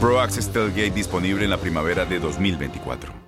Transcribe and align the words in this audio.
Pro 0.00 0.20
Access 0.20 0.48
Tailgate 0.52 0.92
disponible 0.92 1.42
en 1.42 1.50
la 1.50 1.56
primavera 1.56 2.04
de 2.04 2.20
2024. 2.20 3.27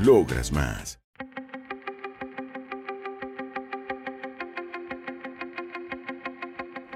logras 0.00 0.52
más. 0.52 1.00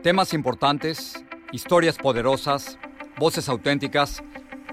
Temas 0.02 0.34
importantes, 0.34 1.24
historias 1.52 1.96
poderosas, 1.96 2.78
voces 3.18 3.48
auténticas. 3.48 4.22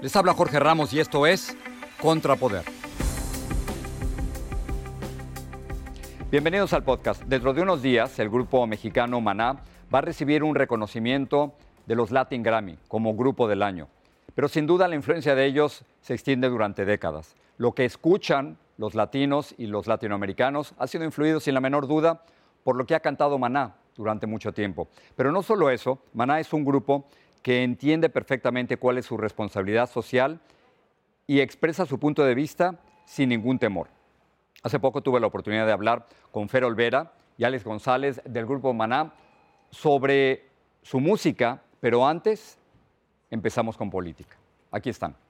Les 0.02 0.14
habla 0.16 0.34
Jorge 0.34 0.58
Ramos 0.58 0.92
y 0.92 1.00
esto 1.00 1.26
es 1.26 1.56
Contrapoder. 2.00 2.64
Bienvenidos 6.30 6.72
al 6.74 6.84
podcast. 6.84 7.22
Dentro 7.24 7.54
de 7.54 7.62
unos 7.62 7.82
días, 7.82 8.18
el 8.18 8.28
grupo 8.28 8.66
mexicano 8.66 9.20
Maná 9.20 9.62
va 9.92 9.98
a 10.00 10.02
recibir 10.02 10.42
un 10.42 10.54
reconocimiento 10.54 11.54
de 11.86 11.94
los 11.94 12.10
Latin 12.10 12.42
Grammy 12.42 12.78
como 12.88 13.14
grupo 13.14 13.48
del 13.48 13.62
año. 13.62 13.88
Pero 14.34 14.48
sin 14.48 14.66
duda 14.66 14.86
la 14.86 14.94
influencia 14.94 15.34
de 15.34 15.46
ellos 15.46 15.84
se 16.02 16.12
extiende 16.12 16.48
durante 16.48 16.84
décadas 16.84 17.34
lo 17.58 17.74
que 17.74 17.84
escuchan 17.84 18.56
los 18.78 18.94
latinos 18.94 19.54
y 19.58 19.66
los 19.66 19.86
latinoamericanos 19.86 20.74
ha 20.78 20.86
sido 20.86 21.04
influido 21.04 21.40
sin 21.40 21.54
la 21.54 21.60
menor 21.60 21.86
duda 21.86 22.22
por 22.64 22.76
lo 22.76 22.86
que 22.86 22.94
ha 22.94 23.00
cantado 23.00 23.38
Maná 23.38 23.74
durante 23.96 24.26
mucho 24.26 24.52
tiempo. 24.52 24.88
Pero 25.16 25.32
no 25.32 25.42
solo 25.42 25.68
eso, 25.68 25.98
Maná 26.14 26.40
es 26.40 26.52
un 26.52 26.64
grupo 26.64 27.06
que 27.42 27.64
entiende 27.64 28.08
perfectamente 28.08 28.76
cuál 28.76 28.98
es 28.98 29.06
su 29.06 29.16
responsabilidad 29.16 29.90
social 29.90 30.40
y 31.26 31.40
expresa 31.40 31.86
su 31.86 31.98
punto 31.98 32.24
de 32.24 32.34
vista 32.34 32.78
sin 33.04 33.30
ningún 33.30 33.58
temor. 33.58 33.88
Hace 34.62 34.78
poco 34.78 35.02
tuve 35.02 35.20
la 35.20 35.26
oportunidad 35.26 35.66
de 35.66 35.72
hablar 35.72 36.06
con 36.30 36.48
Fer 36.48 36.64
Olvera 36.64 37.12
y 37.36 37.44
Alex 37.44 37.64
González 37.64 38.20
del 38.24 38.46
grupo 38.46 38.72
Maná 38.72 39.12
sobre 39.70 40.46
su 40.82 41.00
música, 41.00 41.62
pero 41.80 42.06
antes 42.06 42.58
empezamos 43.30 43.76
con 43.76 43.90
política. 43.90 44.36
Aquí 44.70 44.90
están. 44.90 45.27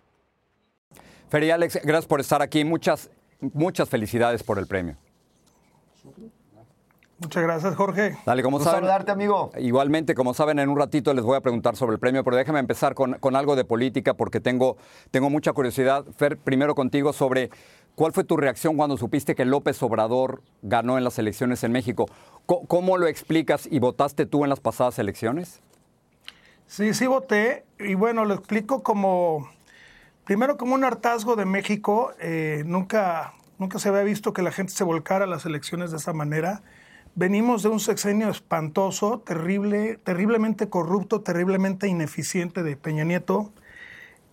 Fer 1.29 1.45
y 1.45 1.51
Alex, 1.51 1.81
gracias 1.83 2.07
por 2.07 2.21
estar 2.21 2.41
aquí. 2.41 2.65
Muchas, 2.65 3.11
muchas 3.41 3.89
felicidades 3.89 4.43
por 4.43 4.59
el 4.59 4.67
premio. 4.67 4.97
Muchas 7.21 7.43
gracias, 7.43 7.75
Jorge. 7.75 8.17
Dale, 8.25 8.43
como 8.43 8.61
saben. 8.61 8.77
saludarte, 8.77 9.11
amigo. 9.11 9.51
Igualmente, 9.59 10.15
como 10.15 10.35
saben, 10.35 10.61
en 10.61 10.69
un 10.69 10.79
ratito 10.79 11.13
les 11.13 11.25
voy 11.25 11.37
a 11.37 11.41
preguntar 11.41 11.75
sobre 11.77 11.95
el 11.95 11.99
premio, 11.99 12.23
pero 12.23 12.37
déjame 12.37 12.61
empezar 12.61 12.95
con, 12.95 13.15
con, 13.15 13.35
algo 13.35 13.57
de 13.57 13.65
política 13.65 14.15
porque 14.15 14.41
tengo, 14.41 14.77
tengo 15.11 15.29
mucha 15.29 15.53
curiosidad. 15.53 16.05
Fer, 16.17 16.39
primero 16.39 16.77
contigo 16.77 17.13
sobre 17.13 17.51
cuál 17.97 18.13
fue 18.13 18.23
tu 18.23 18.37
reacción 18.37 18.77
cuando 18.77 18.97
supiste 18.97 19.35
que 19.35 19.45
López 19.45 19.83
Obrador 19.83 20.43
ganó 20.63 20.97
en 20.97 21.03
las 21.03 21.19
elecciones 21.19 21.65
en 21.65 21.73
México. 21.73 22.07
¿Cómo, 22.47 22.67
cómo 22.69 22.97
lo 22.97 23.09
explicas 23.09 23.69
y 23.71 23.81
votaste 23.81 24.25
tú 24.25 24.45
en 24.45 24.51
las 24.51 24.61
pasadas 24.61 24.99
elecciones? 25.01 25.61
Sí, 26.69 26.95
sí 26.95 27.07
voté 27.09 27.65
y 27.81 27.95
bueno, 27.95 28.25
lo 28.25 28.35
explico 28.35 28.85
como 28.85 29.49
Primero, 30.29 30.59
como 30.59 30.75
un 30.75 30.85
hartazgo 30.85 31.37
de 31.37 31.47
México, 31.47 32.13
eh, 32.21 32.63
nunca, 32.67 33.33
nunca 33.59 33.79
se 33.79 33.89
había 33.89 34.03
visto 34.03 34.35
que 34.35 34.43
la 34.43 34.53
gente 34.53 34.75
se 34.75 34.85
volcara 34.85 35.25
a 35.25 35.27
las 35.27 35.47
elecciones 35.47 35.91
de 35.91 35.97
esa 35.97 36.13
manera. 36.13 36.63
Venimos 37.15 37.63
de 37.63 37.71
un 37.71 37.81
sexenio 37.81 38.29
espantoso, 38.29 39.21
terrible, 39.21 39.97
terriblemente 40.05 40.69
corrupto, 40.69 41.23
terriblemente 41.23 41.89
ineficiente 41.89 42.63
de 42.63 42.77
Peña 42.77 43.05
Nieto. 43.05 43.55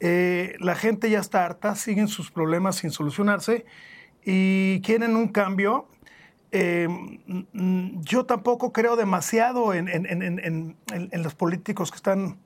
Eh, 0.01 0.57
la 0.59 0.75
gente 0.75 1.09
ya 1.09 1.21
está 1.21 1.45
harta, 1.45 1.75
siguen 1.75 2.09
sus 2.09 2.29
problemas 2.29 2.75
sin 2.75 2.91
solucionarse 2.91 3.65
y 4.21 4.81
quieren 4.81 5.15
un 5.15 5.29
cambio. 5.29 5.87
Eh, 6.51 6.89
yo 8.01 8.25
tampoco 8.25 8.73
creo 8.73 8.97
demasiado 8.97 9.73
en, 9.73 9.87
en, 9.87 11.23
los 11.23 11.35
políticos 11.35 11.89
que 11.89 11.95
están 11.95 12.37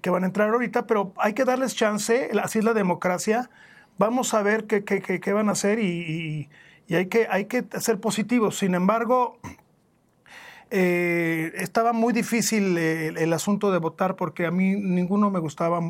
que 0.00 0.10
van 0.10 0.24
a 0.24 0.26
entrar 0.26 0.50
ahorita, 0.50 0.86
pero 0.86 1.12
hay 1.16 1.32
que 1.32 1.44
darles 1.44 1.74
chance, 1.74 2.30
así 2.42 2.58
es 2.58 2.64
la 2.64 2.74
democracia. 2.74 3.50
Vamos 3.98 4.34
a 4.34 4.42
ver 4.42 4.66
qué, 4.66 4.84
qué, 4.84 5.00
qué, 5.00 5.32
van 5.32 5.48
a 5.48 5.52
hacer 5.52 5.78
y, 5.78 6.48
y, 6.86 6.94
hay, 6.94 7.06
que, 7.06 7.26
hay 7.30 7.46
que 7.46 7.64
ser 7.80 8.00
positivos. 8.00 8.58
Sin 8.58 8.74
embargo, 8.74 9.38
eh, 10.70 11.52
estaba 11.56 11.92
muy 11.92 12.12
difícil 12.12 12.78
el, 12.78 13.18
el, 13.18 13.32
asunto 13.32 13.72
de 13.72 13.78
votar 13.78 14.16
porque 14.16 14.46
a 14.46 14.50
mí 14.50 14.76
ninguno 14.76 15.30
me 15.30 15.40
gustaba 15.40 15.80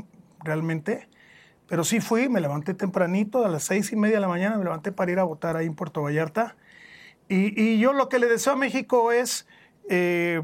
realmente. 0.43 1.09
Pero 1.67 1.85
sí 1.85 2.01
fui, 2.01 2.31
me 2.31 2.41
levanté 2.41 2.73
tempranito, 2.73 3.45
a 3.45 3.49
las 3.49 3.65
seis 3.65 3.93
y 3.93 3.97
media 3.97 4.17
de 4.17 4.21
la 4.23 4.29
mañana 4.29 4.57
me 4.57 4.65
levanté 4.65 4.91
para 4.91 5.13
ir 5.13 5.19
a 5.19 5.25
votar 5.25 5.57
ahí 5.57 5.67
en 5.67 5.75
Puerto 5.75 6.03
Vallarta. 6.03 6.57
Y, 7.29 7.61
y 7.63 7.79
yo 7.79 7.93
lo 7.93 8.09
que 8.09 8.19
le 8.19 8.27
deseo 8.27 8.55
a 8.55 8.57
México 8.57 9.13
es 9.13 9.47
eh, 9.89 10.41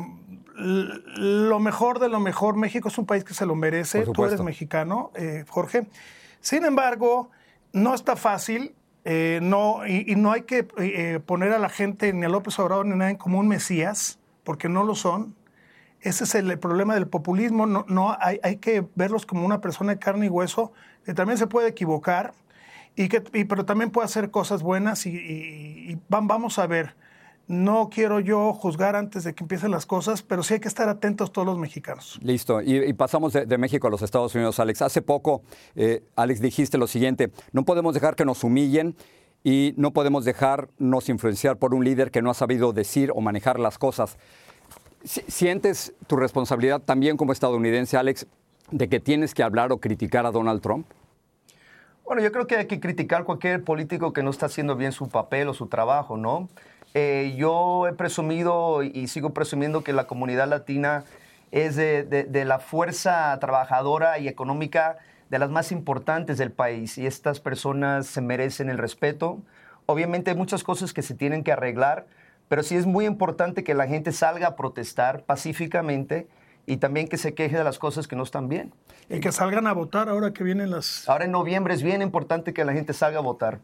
lo 0.56 1.59
mejor 1.59 1.99
de 1.99 2.09
lo 2.09 2.21
mejor. 2.21 2.56
México 2.56 2.89
es 2.89 2.99
un 2.99 3.06
país 3.06 3.25
que 3.25 3.35
se 3.35 3.47
lo 3.47 3.55
merece. 3.55 4.05
Tú 4.06 4.25
eres 4.25 4.41
mexicano, 4.41 5.11
eh, 5.15 5.45
Jorge. 5.49 5.87
Sin 6.41 6.65
embargo, 6.65 7.31
no 7.73 7.95
está 7.95 8.17
fácil. 8.17 8.75
Eh, 9.05 9.41
no, 9.43 9.87
y, 9.87 10.15
no 10.17 10.33
hay 10.33 10.43
que 10.43 10.67
eh, 10.79 11.21
poner 11.25 11.53
a 11.53 11.59
la 11.59 11.69
gente, 11.69 12.12
ni 12.12 12.25
a 12.25 12.29
López 12.29 12.59
Obrador, 12.59 12.87
ni 12.87 12.93
a 12.93 12.97
nadie 12.97 13.19
como 13.19 13.39
un 13.39 13.49
mesías, 13.49 14.19
porque 14.45 14.69
no 14.69 14.85
lo 14.85 14.95
son. 14.95 15.35
Ese 16.01 16.25
es 16.25 16.35
el, 16.35 16.59
problema 16.59 16.95
del 16.95 17.07
populismo. 17.07 17.67
No, 17.67 17.85
no 17.89 18.17
hay, 18.19 18.41
hay, 18.43 18.57
que 18.57 18.87
verlos 18.95 19.27
como 19.27 19.45
una 19.45 19.61
persona 19.61 19.93
de 19.93 19.99
carne 19.99 20.27
y 20.27 20.29
hueso, 20.29 20.73
que 21.05 21.12
también 21.12 21.39
se 21.39 21.47
puede 21.47 21.69
equivocar, 21.69 22.33
y 22.97 23.09
que, 23.09 23.21
pero 23.21 23.67
también 23.67 23.91
puede 23.91 24.07
hacer 24.07 24.31
cosas 24.31 24.62
buenas. 24.62 25.05
Y, 25.05 25.11
y 25.11 25.99
vamos 26.09 26.59
a 26.59 26.67
ver. 26.67 26.95
No 27.46 27.91
quiero 27.91 28.20
yo 28.20 28.55
juzgar 28.55 28.96
antes 28.96 29.25
de 29.25 29.35
que 29.35 29.44
empiecen 29.44 29.70
las 29.70 29.85
cosas, 29.85 30.23
pero 30.23 30.43
sí 30.43 30.55
hay 30.55 30.61
que 30.61 30.69
estar 30.69 30.88
atentos 30.88 31.31
todos 31.31 31.46
los 31.46 31.58
mexicanos. 31.58 32.19
Listo. 32.23 32.62
Y, 32.62 32.93
pasamos 32.94 33.35
de, 33.35 33.58
México 33.58 33.87
a 33.87 33.91
los 33.91 34.00
Estados 34.00 34.35
Unidos, 34.35 34.58
Alex. 34.58 34.81
Hace 34.81 35.02
poco, 35.02 35.43
eh, 35.75 36.02
Alex, 36.17 36.41
dijiste 36.41 36.79
lo 36.79 36.87
siguiente, 36.87 37.31
no 37.52 37.64
podemos 37.64 37.93
dejar 37.93 38.17
que 38.17 38.25
nos 38.25 38.44
humillen 38.44 38.96
y 39.43 39.75
no 39.76 39.93
podemos 39.93 40.25
dejarnos 40.25 41.08
influenciar 41.11 41.58
por 41.58 41.75
un 41.75 41.85
líder 41.85 42.11
que 42.11 42.23
no 42.23 42.31
ha 42.31 42.35
sabido 42.35 42.73
decir 42.73 43.12
o 43.14 43.20
manejar 43.20 43.61
las 43.61 43.76
cosas. 43.76 44.17
¿Sientes 45.05 45.93
tu 46.06 46.17
responsabilidad 46.17 46.81
también 46.81 47.19
como 47.19 47.32
estadounidense, 47.32 47.99
Alex, 47.99 48.26
de 48.70 48.88
que 48.88 49.00
tienes 49.00 49.35
que 49.35 49.43
hablar 49.43 49.70
o 49.70 49.76
criticar 49.76 50.25
a 50.25 50.31
Donald 50.31 50.62
Trump? 50.62 50.87
Bueno, 52.06 52.23
yo 52.23 52.32
creo 52.32 52.47
que 52.47 52.56
hay 52.56 52.67
que 52.67 52.81
criticar 52.81 53.25
cualquier 53.25 53.64
político 53.64 54.12
que 54.12 54.23
no 54.23 54.31
está 54.31 54.47
haciendo 54.47 54.76
bien 54.76 54.93
su 54.93 55.08
papel 55.08 55.49
o 55.49 55.55
su 55.55 55.67
trabajo, 55.67 56.17
¿no? 56.17 56.49
Eh, 56.94 57.35
yo 57.37 57.87
he 57.88 57.93
presumido 57.93 58.82
y 58.82 59.08
sigo 59.08 59.31
presumiendo 59.31 59.82
que 59.82 59.93
la 59.93 60.06
comunidad 60.06 60.49
latina 60.49 61.05
es 61.50 61.76
de 61.76 62.44
la 62.46 62.58
fuerza 62.58 63.37
trabajadora 63.41 64.19
y 64.19 64.29
económica 64.29 64.99
de 65.31 65.38
las 65.38 65.50
más 65.50 65.73
importantes 65.73 66.38
del 66.38 66.52
país 66.52 66.99
y 66.99 67.06
estas 67.06 67.41
personas 67.41 68.06
se 68.06 68.20
merecen 68.20 68.69
el 68.69 68.79
respeto. 68.79 69.41
Obviamente 69.87 70.31
hay 70.31 70.37
muchas 70.37 70.62
cosas 70.62 70.93
que 70.93 71.02
se 71.02 71.14
tienen 71.14 71.44
que 71.44 71.52
arreglar, 71.52 72.06
pero 72.49 72.62
sí 72.62 72.76
es 72.76 72.87
muy 72.87 73.06
importante 73.06 73.64
que 73.64 73.75
la 73.75 73.87
gente 73.87 74.12
salga 74.12 74.49
a 74.49 74.56
protestar 74.56 75.25
pacíficamente 75.25 76.29
y 76.67 76.79
también 76.79 77.08
que 77.08 77.19
se 77.19 77.35
queje 77.35 77.56
de 77.56 77.64
las 77.64 77.79
cosas 77.79 78.08
que 78.08 78.17
no 78.17 78.23
están 78.23 78.49
bien. 78.49 78.73
Y 79.11 79.20
que 79.20 79.32
salgan 79.32 79.67
a 79.67 79.73
votar 79.73 80.08
ahora 80.08 80.32
que 80.32 80.44
vienen 80.44 80.70
las... 80.70 81.08
Ahora 81.08 81.25
en 81.25 81.32
noviembre 81.32 81.75
es 81.75 81.82
bien 81.82 82.00
importante 82.00 82.55
que 82.55 82.64
la 82.64 82.73
gente 82.73 82.93
salga 82.93 83.19
a 83.19 83.23
votar. 83.23 83.58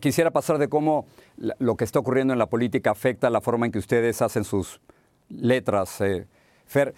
Quisiera 0.00 0.30
pasar 0.30 0.58
de 0.58 0.68
cómo 0.68 1.06
lo 1.36 1.76
que 1.76 1.84
está 1.84 1.98
ocurriendo 1.98 2.32
en 2.32 2.38
la 2.38 2.46
política 2.46 2.90
afecta 2.90 3.30
la 3.30 3.40
forma 3.40 3.66
en 3.66 3.72
que 3.72 3.78
ustedes 3.78 4.22
hacen 4.22 4.44
sus 4.44 4.80
letras. 5.28 6.00
Eh. 6.00 6.26
Fer, 6.66 6.94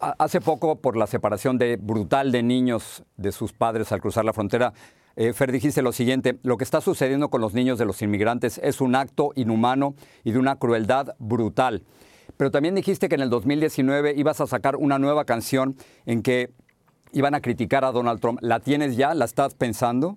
Hace 0.00 0.40
poco, 0.40 0.76
por 0.76 0.96
la 0.96 1.06
separación 1.06 1.58
de, 1.58 1.76
brutal 1.76 2.32
de 2.32 2.42
niños 2.42 3.04
de 3.18 3.32
sus 3.32 3.52
padres 3.52 3.92
al 3.92 4.00
cruzar 4.00 4.24
la 4.24 4.32
frontera, 4.32 4.72
eh, 5.14 5.34
Fer, 5.34 5.52
dijiste 5.52 5.82
lo 5.82 5.92
siguiente, 5.92 6.38
lo 6.42 6.56
que 6.56 6.64
está 6.64 6.80
sucediendo 6.80 7.28
con 7.28 7.42
los 7.42 7.52
niños 7.52 7.78
de 7.78 7.84
los 7.84 8.00
inmigrantes 8.00 8.58
es 8.64 8.80
un 8.80 8.94
acto 8.94 9.32
inhumano 9.34 9.94
y 10.24 10.32
de 10.32 10.38
una 10.38 10.56
crueldad 10.56 11.14
brutal. 11.18 11.82
Pero 12.38 12.50
también 12.50 12.74
dijiste 12.74 13.10
que 13.10 13.16
en 13.16 13.20
el 13.20 13.28
2019 13.28 14.14
ibas 14.16 14.40
a 14.40 14.46
sacar 14.46 14.76
una 14.76 14.98
nueva 14.98 15.26
canción 15.26 15.76
en 16.06 16.22
que 16.22 16.50
iban 17.12 17.34
a 17.34 17.42
criticar 17.42 17.84
a 17.84 17.92
Donald 17.92 18.20
Trump. 18.20 18.38
¿La 18.40 18.60
tienes 18.60 18.96
ya? 18.96 19.12
¿La 19.12 19.26
estás 19.26 19.54
pensando? 19.54 20.16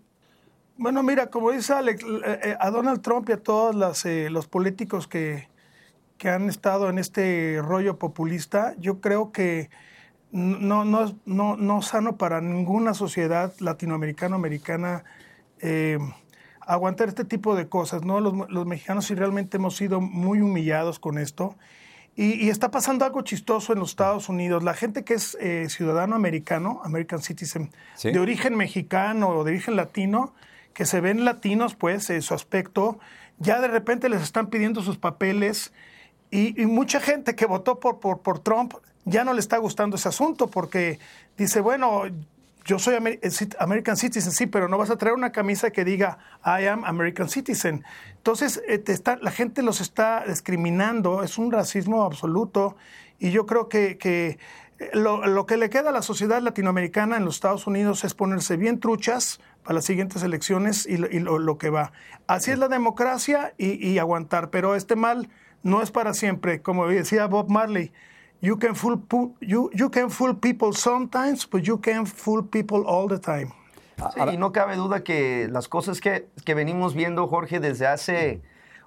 Bueno, 0.83 1.01
mira, 1.01 1.27
como 1.27 1.51
dice 1.51 1.71
Alex, 1.71 2.03
eh, 2.03 2.39
eh, 2.43 2.57
a 2.59 2.69
Donald 2.69 3.01
Trump 3.01 3.29
y 3.29 3.31
a 3.31 3.37
todos 3.37 3.73
los 4.03 4.47
políticos 4.47 5.07
que, 5.07 5.47
que 6.17 6.27
han 6.27 6.49
estado 6.49 6.89
en 6.89 6.97
este 6.97 7.61
rollo 7.61 7.97
populista, 7.97 8.75
yo 8.77 8.99
creo 8.99 9.31
que 9.31 9.69
no, 10.33 10.83
no, 10.83 11.17
no, 11.23 11.55
no 11.55 11.81
sano 11.81 12.17
para 12.17 12.41
ninguna 12.41 12.93
sociedad 12.93 13.53
latinoamericana 13.59 14.35
americana 14.35 15.05
eh, 15.61 15.99
aguantar 16.59 17.07
este 17.07 17.23
tipo 17.23 17.55
de 17.55 17.69
cosas. 17.69 18.03
¿no? 18.03 18.19
Los, 18.19 18.33
los, 18.49 18.65
mexicanos 18.65 19.05
sí 19.05 19.15
realmente 19.15 19.55
hemos 19.55 19.77
sido 19.77 20.01
muy 20.01 20.41
humillados 20.41 20.99
con 20.99 21.17
esto. 21.17 21.55
Y, 22.17 22.49
está 22.49 22.71
pasando 22.71 23.05
algo 23.05 23.21
chistoso 23.21 23.71
en 23.71 23.79
los 23.79 23.91
Estados 23.91 24.27
Unidos. 24.27 24.63
La 24.63 24.73
gente 24.73 25.05
que 25.05 25.13
es 25.13 25.37
eh, 25.39 25.69
ciudadano 25.69 26.17
americano, 26.17 26.81
American 26.83 27.21
Citizen, 27.21 27.71
de 28.03 28.19
origen 28.19 28.57
mexicano 28.57 29.29
o 29.29 29.45
de 29.45 29.51
origen 29.51 29.77
latino, 29.77 30.33
que 30.73 30.85
se 30.85 31.01
ven 31.01 31.25
latinos, 31.25 31.75
pues, 31.75 32.09
eh, 32.09 32.21
su 32.21 32.33
aspecto, 32.33 32.99
ya 33.39 33.59
de 33.59 33.67
repente 33.67 34.09
les 34.09 34.21
están 34.21 34.47
pidiendo 34.47 34.81
sus 34.81 34.97
papeles 34.97 35.73
y, 36.31 36.65
mucha 36.65 36.99
gente 36.99 37.35
que 37.35 37.45
votó 37.45 37.79
por, 37.79 37.99
por, 37.99 38.21
por, 38.21 38.39
Trump 38.39 38.73
ya 39.05 39.23
no 39.23 39.33
le 39.33 39.39
está 39.39 39.57
gustando 39.57 39.97
ese 39.97 40.09
asunto 40.09 40.47
porque 40.47 40.97
dice, 41.37 41.61
bueno, 41.61 42.05
yo 42.65 42.79
soy 42.79 42.95
eh, 42.95 43.19
American 43.59 43.97
Citizen, 43.97 44.31
sí, 44.31 44.47
pero 44.47 44.67
no 44.67 44.77
vas 44.77 44.89
a 44.89 44.97
traer 44.97 45.15
una 45.15 45.31
camisa 45.31 45.71
que 45.71 45.83
diga 45.83 46.17
I 46.45 46.65
am 46.67 46.85
American 46.85 47.29
Citizen. 47.29 47.83
Entonces, 48.17 48.61
eh, 48.67 48.81
está, 48.87 49.17
la 49.17 49.31
gente 49.31 49.61
los 49.61 49.81
está 49.81 50.23
discriminando, 50.27 51.23
es 51.23 51.37
un 51.37 51.51
racismo 51.51 52.03
absoluto 52.03 52.77
y 53.19 53.31
yo 53.31 53.45
creo 53.45 53.67
que, 53.67 53.97
que 53.97 54.39
eh, 54.79 54.89
lo, 54.93 55.27
lo, 55.27 55.45
que 55.45 55.57
le 55.57 55.69
queda 55.69 55.89
a 55.89 55.93
la 55.93 56.01
sociedad 56.01 56.41
latinoamericana 56.41 57.17
en 57.17 57.25
los 57.25 57.35
Estados 57.35 57.67
Unidos 57.67 58.03
es 58.05 58.13
ponerse 58.13 58.55
bien 58.55 58.79
truchas 58.79 59.39
para 59.63 59.75
las 59.75 59.85
siguientes 59.85 60.23
elecciones 60.23 60.85
y, 60.85 60.97
lo, 60.97 61.57
que 61.57 61.69
va. 61.69 61.91
Así 62.27 62.51
es 62.51 62.59
la 62.59 62.67
democracia 62.67 63.53
y, 63.57 63.85
y 63.87 63.99
aguantar, 63.99 64.49
pero 64.49 64.75
este 64.75 64.95
mal 64.95 65.29
no 65.63 65.81
es 65.81 65.91
para 65.91 66.13
siempre. 66.13 66.61
Como 66.61 66.87
decía 66.87 67.27
Bob 67.27 67.49
Marley, 67.49 67.91
you 68.41 68.59
can 68.59 68.75
fool, 68.75 69.01
you, 69.39 69.69
you 69.73 69.89
can 69.89 70.09
fool 70.09 70.35
people 70.35 70.73
sometimes, 70.73 71.49
but 71.49 71.61
you 71.61 71.79
can't 71.79 72.07
fool 72.07 72.43
people 72.45 72.83
all 72.85 73.07
the 73.07 73.19
time. 73.19 73.51
Sí, 74.13 74.19
y 74.33 74.37
no 74.37 74.51
cabe 74.51 74.75
duda 74.75 75.03
que 75.03 75.47
las 75.49 75.69
cosas 75.69 76.01
que, 76.01 76.27
que 76.43 76.53
venimos 76.53 76.93
viendo, 76.93 77.27
Jorge, 77.27 77.59
desde 77.59 77.87
hace 77.87 78.41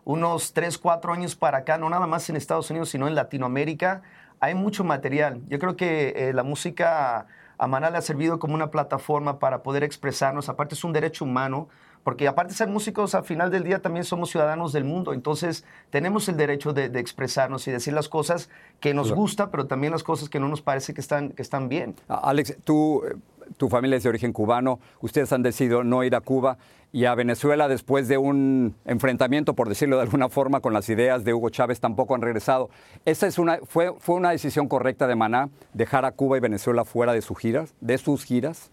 unos 0.04 0.52
3, 0.52 0.76
4 0.78 1.12
años 1.12 1.36
para 1.36 1.58
acá, 1.58 1.78
no 1.78 1.88
nada 1.88 2.06
más 2.06 2.28
en 2.28 2.36
Estados 2.36 2.70
Unidos, 2.70 2.90
sino 2.90 3.08
en 3.08 3.14
Latinoamérica, 3.14 4.02
hay 4.40 4.54
mucho 4.54 4.84
material. 4.84 5.40
Yo 5.48 5.58
creo 5.58 5.76
que 5.76 6.12
eh, 6.16 6.32
la 6.34 6.42
música 6.42 7.26
Maná 7.58 7.90
le 7.90 7.98
ha 7.98 8.02
servido 8.02 8.38
como 8.38 8.54
una 8.54 8.70
plataforma 8.70 9.38
para 9.38 9.62
poder 9.62 9.82
expresarnos. 9.84 10.48
Aparte 10.48 10.74
es 10.74 10.84
un 10.84 10.92
derecho 10.92 11.24
humano 11.24 11.68
porque 12.06 12.28
aparte 12.28 12.52
de 12.52 12.56
ser 12.56 12.68
músicos, 12.68 13.16
al 13.16 13.24
final 13.24 13.50
del 13.50 13.64
día 13.64 13.82
también 13.82 14.04
somos 14.04 14.30
ciudadanos 14.30 14.72
del 14.72 14.84
mundo, 14.84 15.12
entonces 15.12 15.64
tenemos 15.90 16.28
el 16.28 16.36
derecho 16.36 16.72
de, 16.72 16.84
expresarnos 17.00 17.66
y 17.66 17.72
decir 17.72 17.94
las 17.94 18.08
cosas 18.08 18.48
que 18.78 18.94
nos 18.94 19.10
gusta, 19.10 19.50
pero 19.50 19.66
también 19.66 19.90
las 19.92 20.04
cosas 20.04 20.28
que 20.28 20.38
no 20.38 20.46
nos 20.46 20.62
parece 20.62 20.94
que 20.94 21.00
están, 21.00 21.30
que 21.30 21.42
están 21.42 21.68
bien. 21.68 21.96
Alex, 22.06 22.58
tú, 22.62 23.02
eh, 23.04 23.16
tu 23.56 23.68
familia 23.68 23.96
es 23.96 24.02
de 24.02 24.08
origen 24.08 24.32
cubano, 24.32 24.80
ustedes 25.00 25.32
han 25.32 25.42
decidido 25.42 25.84
no 25.84 26.04
ir 26.04 26.14
a 26.14 26.20
Cuba 26.20 26.58
y 26.92 27.04
a 27.04 27.14
Venezuela 27.14 27.68
después 27.68 28.08
de 28.08 28.18
un 28.18 28.74
enfrentamiento, 28.84 29.54
por 29.54 29.68
decirlo 29.68 29.96
de 29.96 30.02
alguna 30.02 30.28
forma, 30.28 30.60
con 30.60 30.72
las 30.72 30.88
ideas 30.88 31.24
de 31.24 31.34
Hugo 31.34 31.50
Chávez 31.50 31.80
tampoco 31.80 32.14
han 32.14 32.22
regresado. 32.22 32.70
¿Esa 33.04 33.26
es 33.26 33.38
una, 33.38 33.58
fue, 33.66 33.92
fue 33.98 34.14
una 34.14 34.30
decisión 34.30 34.68
correcta 34.68 35.06
de 35.06 35.16
Maná 35.16 35.48
dejar 35.74 36.04
a 36.04 36.12
Cuba 36.12 36.36
y 36.36 36.40
Venezuela 36.40 36.84
fuera 36.84 37.12
de 37.12 37.22
sus 37.22 37.38
giras? 37.38 37.74
De 37.80 37.98
sus 37.98 38.24
giras? 38.24 38.70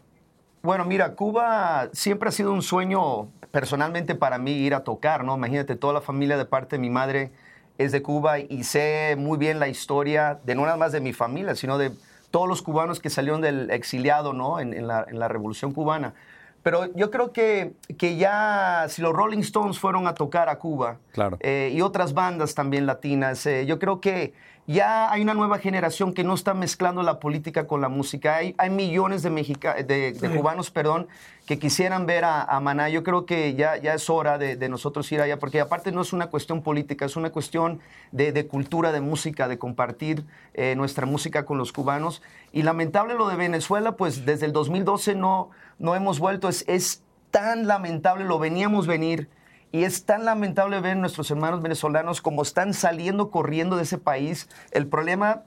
Bueno, 0.62 0.86
mira, 0.86 1.16
Cuba 1.16 1.90
siempre 1.92 2.30
ha 2.30 2.31
sido 2.31 2.54
un 2.54 2.62
sueño 2.62 3.28
personalmente 3.52 4.16
para 4.16 4.38
mí 4.38 4.52
ir 4.54 4.74
a 4.74 4.86
tocar, 4.86 5.25
¿no? 5.25 5.36
Imagínate, 5.36 5.75
toda 5.75 5.94
la 5.94 6.02
familia 6.02 6.38
de 6.38 6.46
parte 6.46 6.78
de 6.78 6.81
mi 6.81 6.90
madre 6.90 7.31
es 7.78 7.92
de 7.92 8.02
Cuba 8.02 8.40
y 8.40 8.64
sé 8.64 9.16
muy 9.18 9.38
bien 9.38 9.60
la 9.60 9.68
historia 9.68 10.40
de 10.46 10.56
no 10.56 10.64
nada 10.64 10.78
más 10.78 10.92
de 10.92 11.02
mi 11.02 11.12
familia, 11.12 11.56
sino 11.56 11.78
de 11.78 11.92
todos 12.33 12.47
los 12.50 12.63
cubanos 12.63 13.00
que 13.00 13.12
salieron 13.12 13.41
del 13.41 13.69
exiliado, 13.69 14.33
¿no? 14.33 14.59
En, 14.59 14.88
la, 14.88 15.27
Revolución 15.27 15.71
Cubana. 15.71 16.15
Pero 16.63 16.91
yo 16.95 17.12
creo 17.12 17.31
que, 17.31 17.74
que, 18.00 18.18
ya, 18.18 18.88
si 18.89 19.03
los 19.03 19.13
Rolling 19.13 19.41
Stones 19.41 19.77
fueron 19.77 20.07
a 20.07 20.15
tocar 20.15 20.50
a 20.50 20.57
Cuba, 20.57 20.97
claro. 21.12 21.38
Eh, 21.41 21.72
y 21.75 21.81
otras 21.81 22.15
bandas 22.15 22.55
también 22.55 22.88
latinas, 22.88 23.46
eh, 23.46 23.67
yo 23.67 23.77
creo 23.77 24.01
que 24.01 24.34
ya 24.65 25.12
hay 25.12 25.22
una 25.22 25.34
nueva 25.34 25.58
generación 25.58 26.13
que 26.13 26.24
no 26.24 26.34
está 26.34 26.53
mezclando 26.53 27.03
la 27.03 27.20
política 27.20 27.67
con 27.67 27.82
la 27.82 27.89
música. 27.89 28.38
Hay, 28.38 28.55
hay 28.58 28.70
millones 28.70 29.22
de, 29.22 29.29
de, 29.29 30.36
cubanos 30.36 30.72
perdón, 30.72 31.08
que 31.46 31.60
quisieran 31.60 32.05
ver 32.05 32.24
a, 32.24 32.60
Maná. 32.62 32.88
Yo 32.88 33.03
creo 33.03 33.25
que 33.25 33.55
ya, 33.55 33.75
ya 33.75 33.93
es 33.93 34.10
hora 34.10 34.38
de, 34.38 34.70
nosotros 34.70 35.12
ir 35.12 35.20
allá, 35.20 35.38
porque 35.38 35.60
aparte 35.60 35.91
no 35.91 36.01
es 36.01 36.13
una 36.13 36.27
cuestión 36.27 36.62
política, 36.62 37.05
es 37.05 37.17
una 37.17 37.32
cuestión 37.32 37.82
de, 38.13 38.48
cultura, 38.48 38.93
de 38.93 39.01
música, 39.01 39.50
de 39.50 39.58
compartir 39.58 40.25
eh, 40.53 40.75
nuestra 40.77 41.05
música 41.05 41.46
con 41.46 41.58
los 41.58 41.74
cubanos. 41.74 42.22
Y 42.53 42.62
lamentable 42.62 43.15
lo 43.15 43.27
de 43.27 43.36
Venezuela, 43.36 43.98
pues 43.98 44.25
desde 44.25 44.46
el 44.46 44.53
2012 44.53 45.15
no, 45.15 45.50
no 45.77 45.96
hemos 45.96 46.20
vuelto. 46.20 46.48
Es, 46.48 46.63
es 46.67 47.03
tan 47.32 47.67
lamentable, 47.67 48.24
lo 48.24 48.39
veníamos 48.39 48.88
venir. 48.88 49.27
Y 49.74 49.86
es 49.86 50.06
tan 50.06 50.24
lamentable 50.24 50.80
ver 50.82 50.92
a 50.92 51.00
nuestros 51.00 51.32
hermanos 51.32 51.63
venezolanos 51.63 52.22
como 52.22 52.44
están 52.44 52.75
saliendo 52.75 53.32
corriendo 53.32 53.75
de 53.75 53.82
ese 53.82 53.98
país. 53.98 54.48
El 54.70 54.86
problema 54.86 55.46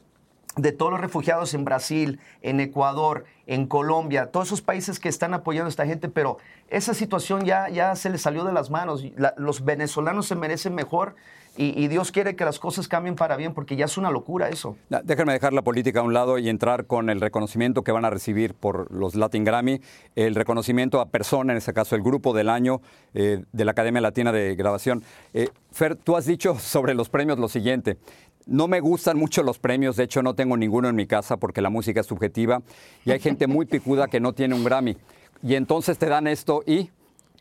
de 0.57 0.73
todos 0.73 0.91
los 0.91 1.01
refugiados 1.01 1.55
en 1.55 1.65
Brasil, 1.65 2.19
en 2.43 2.59
Ecuador, 2.59 3.25
en 3.47 3.69
Colombia, 3.69 4.33
todos 4.33 4.49
esos 4.49 4.63
países 4.63 4.99
que 4.99 5.09
están 5.09 5.33
apoyando 5.33 5.67
a 5.67 5.71
esta 5.71 5.87
gente, 5.87 6.09
pero 6.09 6.39
esa 6.69 6.93
situación 6.93 7.45
ya, 7.45 7.69
ya 7.69 7.95
se 7.95 8.11
les 8.11 8.21
salió 8.21 8.43
de 8.43 8.53
las 8.53 8.69
manos. 8.69 9.05
los 9.37 9.65
venezolanos 9.65 10.27
se 10.27 10.35
merecen 10.35 10.75
mejor 10.75 11.15
y, 11.57 11.89
Dios 11.89 12.13
quiere 12.13 12.37
que 12.37 12.45
las 12.45 12.59
cosas 12.59 12.89
cambien 12.89 13.17
para 13.17 13.37
bien, 13.37 13.55
porque 13.55 13.77
ya 13.77 13.87
es 13.87 13.97
una 13.97 14.11
locura 14.11 14.49
eso. 14.49 14.77
Déjenme 15.05 15.33
dejar 15.33 15.53
la 15.53 15.63
política 15.63 16.01
a 16.01 16.03
un 16.03 16.13
lado 16.13 16.39
y 16.39 16.49
entrar 16.49 16.87
con 16.87 17.11
el 17.11 17.21
reconocimiento 17.21 17.83
que 17.83 17.93
van 17.93 18.05
a 18.05 18.11
recibir 18.11 18.55
por 18.55 18.93
los 18.93 19.15
Latin 19.15 19.45
Grammy, 19.45 19.81
el 20.15 20.35
reconocimiento 20.35 21.01
a 21.01 21.07
persona, 21.07 21.53
en 21.53 21.59
este 21.59 21.73
caso 21.73 21.97
el 21.97 22.03
grupo 22.03 22.35
del 22.35 22.49
año 22.49 22.81
eh, 23.15 23.45
de 23.53 23.65
la 23.65 23.73
Academia 23.73 24.01
Latina 24.01 24.33
de 24.33 24.55
Grabación. 24.55 25.03
Eh, 25.33 25.49
Fer, 25.73 25.97
tú 25.97 26.17
has 26.17 26.27
dicho 26.27 26.55
sobre 26.59 26.95
los 26.95 27.09
premios 27.09 27.39
lo 27.39 27.49
siguiente. 27.49 27.99
No 28.47 28.69
me 28.69 28.81
gustan 28.81 29.19
mucho 29.19 29.43
los 29.43 29.59
premios, 29.59 29.97
de 29.97 30.05
hecho 30.05 30.23
no 30.23 30.35
tengo 30.35 30.57
ninguno 30.57 30.89
en 30.89 30.95
mi 30.95 31.07
casa 31.07 31.37
porque 31.37 31.61
la 31.61 31.71
música 31.71 32.01
es 32.01 32.07
subjetiva 32.07 32.63
y 33.05 33.11
hay 33.11 33.19
gente 33.19 33.47
muy 33.47 33.67
picuda 33.67 34.07
que 34.07 34.21
no 34.21 34.33
tiene 34.33 34.55
un 34.55 34.65
Grammy. 34.65 34.97
Y 35.43 35.55
entonces 35.55 35.99
te 35.99 36.07
dan 36.07 36.27
esto 36.27 36.63
y 36.67 36.91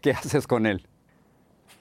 ¿qué 0.01 0.11
haces 0.13 0.47
con 0.47 0.65
él? 0.65 0.87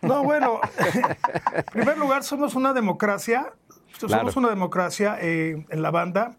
No, 0.04 0.22
bueno, 0.22 0.60
en 1.56 1.64
primer 1.72 1.98
lugar, 1.98 2.24
somos 2.24 2.54
una 2.54 2.72
democracia. 2.72 3.52
Somos 3.98 4.36
una 4.36 4.48
democracia 4.48 5.16
eh, 5.20 5.64
en 5.70 5.82
la 5.82 5.90
banda. 5.90 6.36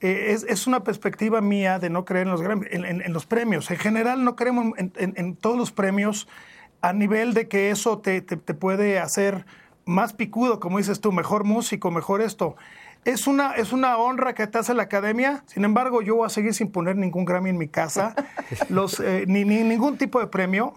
Eh, 0.00 0.36
es, 0.48 0.66
una 0.66 0.82
perspectiva 0.82 1.40
mía 1.42 1.78
de 1.78 1.90
no 1.90 2.06
creer 2.06 2.26
en 2.26 2.32
los, 2.32 2.40
en, 2.40 3.12
los 3.12 3.26
premios. 3.26 3.70
En 3.70 3.76
general, 3.76 4.24
no 4.24 4.34
creemos 4.34 4.72
en, 4.78 5.36
todos 5.36 5.58
los 5.58 5.72
premios 5.72 6.26
a 6.80 6.94
nivel 6.94 7.34
de 7.34 7.48
que 7.48 7.70
eso 7.70 7.98
te, 7.98 8.22
te, 8.22 8.54
puede 8.54 8.98
hacer 8.98 9.44
más 9.84 10.14
picudo, 10.14 10.58
como 10.58 10.78
dices 10.78 11.00
tú, 11.00 11.12
mejor 11.12 11.44
músico, 11.44 11.90
mejor 11.90 12.22
esto. 12.22 12.56
Es 13.04 13.26
una, 13.26 13.52
es 13.52 13.72
una 13.72 13.98
honra 13.98 14.34
que 14.34 14.46
te 14.46 14.58
hace 14.58 14.72
la 14.72 14.84
academia, 14.84 15.42
sin 15.46 15.64
embargo 15.64 16.00
yo 16.00 16.16
voy 16.16 16.26
a 16.26 16.30
seguir 16.30 16.54
sin 16.54 16.70
poner 16.70 16.96
ningún 16.96 17.24
Grammy 17.24 17.50
en 17.50 17.58
mi 17.58 17.68
casa, 17.68 18.14
los, 18.70 19.00
eh, 19.00 19.24
ni, 19.26 19.44
ningún 19.44 19.98
tipo 19.98 20.20
de 20.20 20.28
premio, 20.28 20.74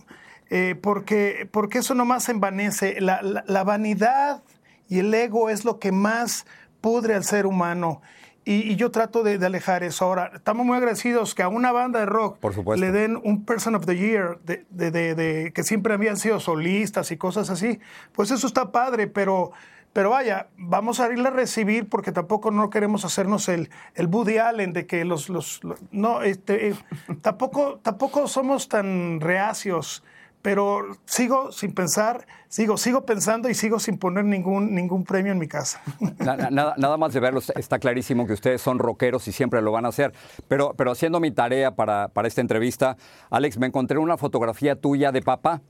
eh, 0.55 0.75
porque, 0.75 1.49
porque 1.49 1.79
eso 1.79 1.95
nomás 1.95 2.29
envanece. 2.29 3.01
La, 3.01 3.23
la, 3.23 3.63
vanidad 3.63 4.43
y 4.87 4.99
el 4.99 5.11
ego 5.11 5.49
es 5.49 5.65
lo 5.65 5.79
que 5.79 5.91
más 5.91 6.45
pudre 6.79 7.15
al 7.15 7.23
ser 7.23 7.47
humano. 7.47 8.03
Y, 8.45 8.75
yo 8.75 8.91
trato 8.91 9.23
de, 9.23 9.43
alejar 9.43 9.81
eso. 9.83 10.05
Ahora, 10.05 10.29
estamos 10.35 10.63
muy 10.63 10.77
agradecidos 10.77 11.33
que 11.33 11.41
a 11.41 11.47
una 11.47 11.71
banda 11.71 12.01
de 12.01 12.05
rock 12.05 12.37
le 12.75 12.91
den 12.91 13.19
un 13.23 13.45
Person 13.45 13.73
of 13.73 13.87
the 13.87 13.97
Year, 13.97 14.37
de, 14.43 14.63
de, 14.69 15.51
que 15.55 15.63
siempre 15.63 15.95
habían 15.95 16.17
sido 16.17 16.39
solistas 16.39 17.09
y 17.09 17.17
cosas 17.17 17.49
así. 17.49 17.79
Pues 18.11 18.29
eso 18.29 18.45
está 18.45 18.71
padre, 18.71 19.07
pero 19.07 19.53
pero 19.91 20.09
vaya, 20.09 20.47
vamos 20.57 20.99
a 20.99 21.11
irle 21.11 21.27
a 21.27 21.31
recibir 21.31 21.87
porque 21.87 22.11
tampoco 22.11 22.49
no 22.49 22.71
queremos 22.71 23.05
hacernos 23.05 23.47
el, 23.47 23.69
el 23.93 24.07
Woody 24.07 24.39
Allen 24.39 24.73
de 24.73 24.87
que 24.87 25.05
los... 25.05 25.29
los, 25.29 25.61
no, 25.91 26.23
este, 26.23 26.69
eh, 26.69 26.75
tampoco, 27.21 27.79
tampoco 27.83 28.27
somos 28.27 28.67
tan 28.69 29.21
reacios, 29.21 30.03
pero 30.43 30.83
sigo 31.05 31.51
sin 31.51 31.73
pensar, 31.73 32.27
sigo, 32.47 32.77
sigo 32.77 33.03
pensando 33.03 33.49
y 33.49 33.55
sigo 33.55 33.79
sin 33.79 33.97
poner 33.97 34.25
ningún, 34.25 34.75
ningún 34.75 35.03
premio 35.03 35.31
en 35.31 35.39
mi 35.39 35.47
casa. 35.47 35.81
Nada, 36.19 36.97
más 36.97 37.13
de 37.13 37.19
verlo, 37.19 37.41
está 37.55 37.79
clarísimo 37.79 38.27
que 38.27 38.33
ustedes 38.33 38.61
son 38.61 38.77
rockeros 38.77 39.27
y 39.27 39.31
siempre 39.31 39.63
lo 39.63 39.71
van 39.71 39.85
a 39.85 39.87
hacer. 39.87 40.13
Pero, 40.47 40.75
pero 40.77 40.91
haciendo 40.91 41.19
mi 41.19 41.31
tarea 41.31 41.75
para, 41.75 42.09
para 42.09 42.27
esta 42.27 42.41
entrevista, 42.41 42.97
Alex, 43.31 43.57
me 43.57 43.65
encontré 43.65 43.97
una 43.97 44.17
fotografía 44.17 44.75
tuya 44.75 45.11
de 45.11 45.23
papá 45.23 45.61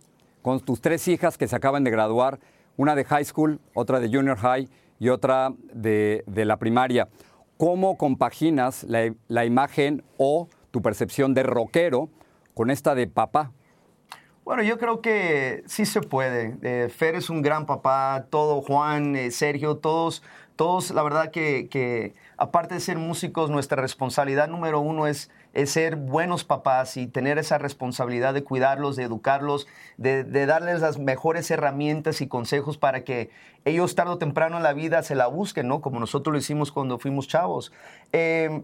con 0.41 0.59
tus 0.59 0.81
tres 0.81 1.07
hijas 1.07 1.37
que 1.37 1.47
se 1.47 1.55
acaban 1.55 1.85
de 1.85 1.91
graduar 1.91 2.39
una 2.77 2.95
de 2.95 3.05
high 3.05 3.25
school, 3.25 3.59
otra 3.73 3.99
de 3.99 4.09
junior 4.09 4.37
high 4.37 4.67
y 4.99 5.09
otra 5.09 5.53
de, 5.73 6.23
la 6.27 6.57
primaria. 6.57 7.07
¿Cómo 7.57 7.97
compaginas 7.97 8.85
la, 8.85 9.45
imagen 9.45 10.03
o 10.17 10.47
tu 10.71 10.81
percepción 10.81 11.33
de 11.33 11.43
rockero 11.43 12.09
con 12.53 12.71
esta 12.71 12.95
de 12.95 13.07
papá? 13.07 13.51
Bueno, 14.45 14.63
yo 14.63 14.77
creo 14.77 15.01
que 15.01 15.63
sí 15.67 15.85
se 15.85 16.01
puede. 16.01 16.57
Eh, 16.61 16.89
Fer 16.89 17.15
es 17.15 17.29
un 17.29 17.41
gran 17.41 17.65
papá, 17.65 18.25
todo, 18.29 18.61
Juan, 18.61 19.15
eh, 19.15 19.31
Sergio, 19.31 19.77
todos, 19.77 20.21
todos, 20.55 20.91
la 20.91 21.01
verdad 21.03 21.31
que, 21.31 21.67
que 21.69 22.13
aparte 22.37 22.75
de 22.75 22.81
ser 22.81 22.97
músicos, 22.97 23.49
nuestra 23.49 23.81
responsabilidad 23.81 24.47
número 24.47 24.81
uno 24.81 25.07
es 25.07 25.29
es 25.53 25.71
ser 25.71 25.95
buenos 25.95 26.43
papás 26.43 26.97
y 26.97 27.07
tener 27.07 27.37
esa 27.37 27.59
responsabilidad 27.59 28.33
de 28.33 28.43
cuidarlos, 28.43 28.95
de 28.95 29.03
educarlos, 29.03 29.67
de, 29.97 30.23
darles 30.45 30.81
las 30.81 30.97
mejores 30.97 31.49
herramientas 31.51 32.21
y 32.21 32.27
consejos 32.27 32.77
para 32.77 33.03
que 33.03 33.29
ellos 33.63 33.93
tarde 33.93 34.13
o 34.13 34.17
temprano 34.17 34.57
en 34.57 34.63
la 34.63 34.73
vida 34.73 35.03
se 35.03 35.15
la 35.15 35.27
busquen, 35.27 35.67
¿no? 35.67 35.81
Como 35.81 35.99
nosotros 35.99 36.33
lo 36.33 36.39
hicimos 36.39 36.71
cuando 36.71 36.97
fuimos 36.97 37.27
chavos. 37.27 37.71
Eh, 38.11 38.63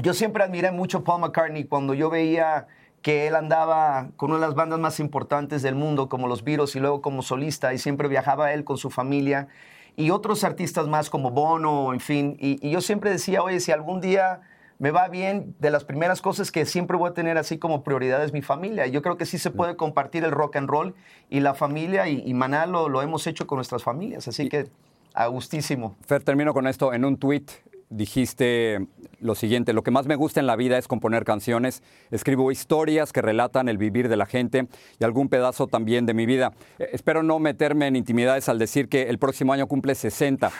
yo 0.00 0.14
siempre 0.14 0.44
admiré 0.44 0.70
mucho 0.70 1.02
Paul 1.02 1.20
McCartney 1.22 1.64
cuando 1.64 1.92
yo 1.92 2.08
veía 2.08 2.68
que 3.02 3.26
él 3.26 3.34
andaba 3.34 4.08
con 4.16 4.30
una 4.30 4.40
de 4.40 4.46
las 4.46 4.54
bandas 4.54 4.78
más 4.78 5.00
importantes 5.00 5.62
del 5.62 5.74
mundo, 5.74 6.08
como 6.08 6.28
los 6.28 6.44
Beatles, 6.44 6.74
y 6.76 6.80
luego 6.80 7.02
como 7.02 7.22
solista, 7.22 7.74
y 7.74 7.78
siempre 7.78 8.08
viajaba 8.08 8.52
él 8.52 8.64
con 8.64 8.78
su 8.78 8.90
familia, 8.90 9.48
y 9.96 10.10
otros 10.10 10.44
artistas 10.44 10.88
más 10.88 11.10
como 11.10 11.30
Bono, 11.30 11.92
en 11.92 12.00
fin. 12.00 12.36
y 12.38 12.70
yo 12.70 12.80
siempre 12.80 13.10
decía, 13.10 13.42
oye, 13.42 13.60
si 13.60 13.72
algún 13.72 14.00
día 14.00 14.40
me 14.82 14.90
va 14.90 15.06
bien, 15.06 15.54
de 15.60 15.70
las 15.70 15.84
primeras 15.84 16.20
cosas 16.20 16.50
que 16.50 16.66
siempre 16.66 16.96
voy 16.96 17.08
a 17.08 17.14
tener 17.14 17.38
así 17.38 17.56
como 17.56 17.84
prioridad 17.84 18.24
es 18.24 18.32
mi 18.32 18.42
familia. 18.42 18.84
Yo 18.88 19.00
creo 19.00 19.16
que 19.16 19.26
sí 19.26 19.38
se 19.38 19.50
mm. 19.50 19.52
puede 19.52 19.76
compartir 19.76 20.24
el 20.24 20.32
rock 20.32 20.56
and 20.56 20.68
roll 20.68 20.96
y 21.30 21.38
la 21.38 21.54
familia 21.54 22.08
y, 22.08 22.20
y 22.26 22.34
Maná 22.34 22.66
lo, 22.66 22.88
lo, 22.88 23.00
hemos 23.00 23.24
hecho 23.28 23.46
con 23.46 23.58
nuestras 23.58 23.84
familias, 23.84 24.26
así 24.26 24.48
que 24.48 24.70
a 25.14 25.28
gustísimo. 25.28 25.94
Fer, 26.04 26.24
termino 26.24 26.52
con 26.52 26.66
esto. 26.66 26.92
En 26.92 27.04
un 27.04 27.16
tweet 27.16 27.44
dijiste 27.92 28.86
lo 29.20 29.34
siguiente, 29.34 29.72
lo 29.72 29.82
que 29.82 29.90
más 29.90 30.06
me 30.06 30.16
gusta 30.16 30.40
en 30.40 30.46
la 30.46 30.56
vida 30.56 30.78
es 30.78 30.88
componer 30.88 31.24
canciones, 31.24 31.82
escribo 32.10 32.50
historias 32.50 33.12
que 33.12 33.22
relatan 33.22 33.68
el 33.68 33.78
vivir 33.78 34.08
de 34.08 34.16
la 34.16 34.26
gente 34.26 34.66
y 34.98 35.04
algún 35.04 35.28
pedazo 35.28 35.68
también 35.68 36.06
de 36.06 36.14
mi 36.14 36.26
vida. 36.26 36.52
Eh, 36.78 36.88
espero 36.92 37.22
no 37.22 37.38
meterme 37.38 37.86
en 37.86 37.96
intimidades 37.96 38.48
al 38.48 38.58
decir 38.58 38.88
que 38.88 39.08
el 39.08 39.18
próximo 39.18 39.52
año 39.52 39.66
cumple 39.66 39.94
60. 39.94 40.50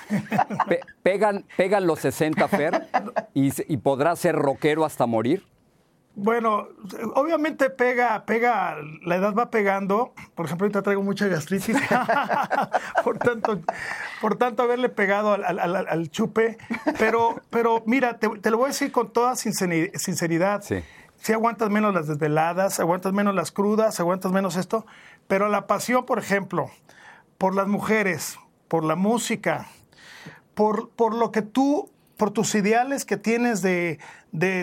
pegan, 1.03 1.45
pegan 1.57 1.87
los 1.87 2.01
60, 2.01 2.49
Fer, 2.49 2.87
y, 3.35 3.51
y 3.73 3.77
podrás 3.79 4.19
ser 4.19 4.37
rockero 4.37 4.85
hasta 4.85 5.07
morir. 5.07 5.52
Bueno, 6.15 6.69
obviamente 7.15 7.71
pega, 7.71 8.27
pega, 8.27 8.77
la 9.03 9.17
edad 9.17 9.35
va 9.35 9.51
pegando. 9.51 10.13
Por 10.35 10.47
ejemplo, 10.47 10.67
ahorita 10.67 10.83
traigo 10.83 11.03
mucha 11.03 11.27
gastritis. 11.27 11.77
por 13.05 13.19
tanto, 13.19 13.61
por 14.21 14.37
tanto 14.37 14.63
haberle 14.63 14.91
pegado 14.91 15.33
al, 15.33 16.11
chupe. 16.11 16.59
Pero, 16.99 17.41
pero 17.49 17.83
mira, 17.87 18.19
te, 18.19 18.51
lo 18.51 18.59
voy 18.59 18.67
a 18.67 18.69
decir 18.69 18.93
con 18.93 19.11
toda 19.13 19.37
sinceridad. 19.37 20.63
Sí. 20.63 20.83
Si 21.17 21.33
aguantas 21.33 21.71
menos 21.71 21.95
las 21.95 22.09
desveladas, 22.09 22.81
aguantas 22.81 23.13
menos 23.13 23.35
las 23.35 23.53
crudas, 23.53 23.99
aguantas 24.01 24.33
menos 24.33 24.57
esto. 24.57 24.85
Pero 25.29 25.49
la 25.49 25.67
pasión, 25.67 26.05
por 26.05 26.19
ejemplo, 26.19 26.71
por 27.39 27.55
las 27.55 27.69
mujeres, 27.69 28.39
por 28.69 28.85
la 28.85 28.97
música, 28.97 29.69
por, 30.55 30.91
por 30.91 31.15
lo 31.15 31.31
que 31.31 31.41
tú 31.43 31.92
por 32.17 32.31
tus 32.31 32.55
ideales 32.55 33.05
que 33.05 33.17
tienes 33.17 33.63
de, 33.63 33.99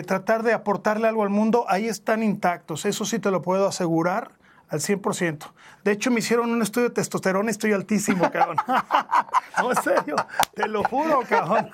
tratar 0.06 0.42
de 0.42 0.52
aportarle 0.52 1.08
algo 1.08 1.22
al 1.22 1.30
mundo, 1.30 1.64
ahí 1.68 1.86
están 1.86 2.22
intactos. 2.22 2.84
Eso 2.84 3.04
sí 3.04 3.18
te 3.18 3.30
lo 3.30 3.42
puedo 3.42 3.66
asegurar 3.66 4.32
al 4.68 4.80
100%. 4.80 5.52
De 5.82 5.92
hecho, 5.92 6.10
me 6.10 6.20
hicieron 6.20 6.50
un 6.50 6.62
estudio 6.62 6.88
de 6.88 6.94
testosterona 6.94 7.50
y 7.50 7.52
estoy 7.52 7.72
altísimo, 7.72 8.30
cabrón. 8.30 8.56
no, 9.58 9.70
en 9.70 9.82
serio, 9.82 10.16
te 10.54 10.68
lo 10.68 10.84
juro, 10.84 11.22
cabrón. 11.28 11.70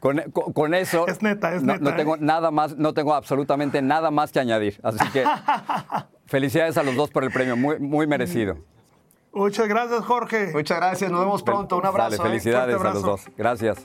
bueno, 0.00 0.22
con, 0.32 0.74
eso... 0.74 1.08
Es 1.08 1.22
neta, 1.22 1.54
es 1.54 1.62
neta. 1.62 1.78
No 1.80 1.96
tengo 1.96 2.16
¿eh? 2.16 2.20
nada 2.20 2.50
más, 2.50 2.76
no 2.76 2.94
tengo 2.94 3.14
absolutamente 3.14 3.82
nada 3.82 4.10
más 4.10 4.30
que 4.30 4.40
añadir. 4.40 4.78
Así 4.82 5.04
que 5.12 5.24
felicidades 6.26 6.76
a 6.76 6.82
los 6.82 6.94
dos 6.94 7.10
por 7.10 7.24
el 7.24 7.32
premio, 7.32 7.56
muy, 7.56 7.80
muy 7.80 8.06
merecido. 8.06 8.58
Muchas 9.34 9.66
gracias, 9.66 10.04
Jorge. 10.04 10.52
Muchas 10.52 10.78
gracias, 10.78 11.10
nos 11.10 11.20
vemos 11.20 11.42
pronto. 11.42 11.76
Un 11.76 11.86
abrazo. 11.86 12.10
Dale, 12.10 12.16
¿eh? 12.16 12.30
felicidades 12.30 12.80
a 12.80 12.94
los 12.94 13.02
dos. 13.02 13.24
Gracias. 13.36 13.84